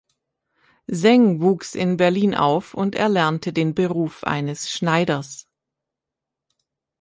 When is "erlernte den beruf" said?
2.95-4.23